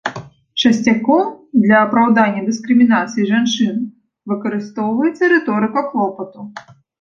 [0.61, 1.27] Часцяком
[1.65, 3.77] для апраўдання дыскрымінацыі жанчын
[4.33, 6.39] выкарыстоўваецца рыторыка клопату.